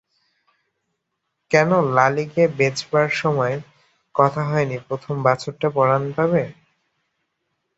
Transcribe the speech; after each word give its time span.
কেন 1.51 1.69
লালীকে 1.95 2.43
বেচবার 2.57 3.07
সময় 3.21 3.55
কথা 4.15 4.41
হয়নি 4.45 4.77
প্রথম 4.87 5.15
বাছুরটা 5.25 5.67
পরাণ 5.77 6.03
পাবে? 6.17 6.43